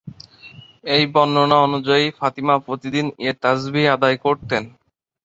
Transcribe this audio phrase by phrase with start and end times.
[0.85, 4.63] এই বর্ণনা অনুযায়ী ফাতিমা প্রতিদিন এ তাসবীহ আদায় করতেন।